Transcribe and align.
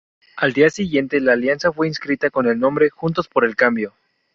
Al 0.35 0.53
día 0.53 0.71
siguiente, 0.71 1.19
la 1.21 1.33
alianza 1.33 1.71
fue 1.71 1.87
inscrita 1.87 2.31
con 2.31 2.47
el 2.47 2.57
nombre 2.57 2.89
"Juntos 2.89 3.27
por 3.27 3.45
el 3.45 3.55
Cambio". 3.55 3.93